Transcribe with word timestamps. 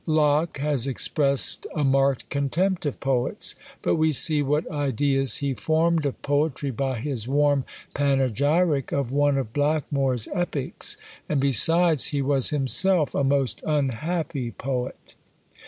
Locke 0.07 0.57
has 0.57 0.87
expressed 0.87 1.67
a 1.75 1.83
marked 1.83 2.27
contempt 2.31 2.87
of 2.87 2.99
poets; 2.99 3.53
but 3.83 3.97
we 3.97 4.11
see 4.11 4.41
what 4.41 4.67
ideas 4.71 5.35
he 5.35 5.53
formed 5.53 6.07
of 6.07 6.19
poetry 6.23 6.71
by 6.71 6.97
his 6.99 7.27
warm 7.27 7.65
panegyric 7.93 8.91
of 8.91 9.11
one 9.11 9.37
of 9.37 9.53
Blackmore's 9.53 10.27
epics! 10.33 10.97
and 11.29 11.39
besides 11.39 12.05
he 12.05 12.23
was 12.23 12.49
himself 12.49 13.13
a 13.13 13.23
most 13.23 13.61
unhappy 13.67 14.49
poet! 14.49 15.13